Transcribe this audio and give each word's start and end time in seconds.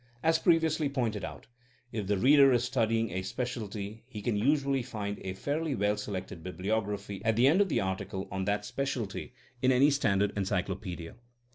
As 0.23 0.39
pre 0.39 0.59
viously 0.59 0.91
pointed 0.91 1.23
out, 1.23 1.45
if 1.91 2.07
the 2.07 2.17
reader 2.17 2.51
is 2.51 2.63
studying 2.63 3.11
a 3.11 3.21
specialty 3.21 4.03
he 4.07 4.23
can 4.23 4.35
usually 4.35 4.81
find 4.81 5.19
a 5.21 5.33
fairly 5.33 5.75
well 5.75 5.95
se 5.95 6.11
lected 6.11 6.41
bibliography 6.41 7.23
at 7.23 7.35
the 7.35 7.45
end 7.45 7.61
of 7.61 7.69
the 7.69 7.81
article 7.81 8.27
on 8.31 8.45
that 8.45 8.65
specialty 8.65 9.35
in 9.61 9.71
any 9.71 9.91
standard 9.91 10.33
encyclopedia. 10.35 11.17